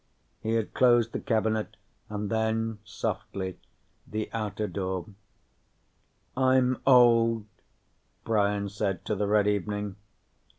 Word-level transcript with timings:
He 0.41 0.53
had 0.53 0.73
closed 0.73 1.11
the 1.11 1.19
cabinet 1.19 1.75
and 2.09 2.31
then, 2.31 2.79
softly, 2.83 3.59
the 4.07 4.31
outer 4.33 4.67
door. 4.67 5.05
"I'm 6.35 6.81
old," 6.87 7.45
Brian 8.23 8.67
said 8.67 9.05
to 9.05 9.13
the 9.15 9.27
red 9.27 9.47
evening. 9.47 9.97